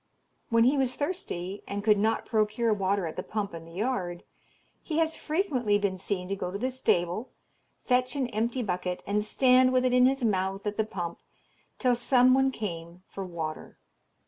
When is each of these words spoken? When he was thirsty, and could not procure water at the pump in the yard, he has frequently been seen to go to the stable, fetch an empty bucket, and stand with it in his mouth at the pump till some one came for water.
When 0.49 0.63
he 0.63 0.79
was 0.79 0.95
thirsty, 0.95 1.61
and 1.67 1.83
could 1.83 1.99
not 1.99 2.25
procure 2.25 2.73
water 2.73 3.05
at 3.05 3.17
the 3.17 3.21
pump 3.21 3.53
in 3.53 3.65
the 3.65 3.71
yard, 3.73 4.23
he 4.81 4.97
has 4.97 5.15
frequently 5.15 5.77
been 5.77 5.99
seen 5.99 6.27
to 6.29 6.35
go 6.35 6.49
to 6.49 6.57
the 6.57 6.71
stable, 6.71 7.29
fetch 7.85 8.15
an 8.15 8.25
empty 8.29 8.63
bucket, 8.63 9.03
and 9.05 9.23
stand 9.23 9.71
with 9.71 9.85
it 9.85 9.93
in 9.93 10.07
his 10.07 10.23
mouth 10.23 10.65
at 10.65 10.77
the 10.77 10.85
pump 10.85 11.19
till 11.77 11.93
some 11.93 12.33
one 12.33 12.49
came 12.49 13.03
for 13.09 13.23
water. 13.23 13.77